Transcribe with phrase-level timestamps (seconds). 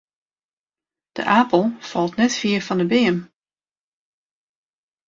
[1.17, 3.17] De apel falt net fier fan 'e beam.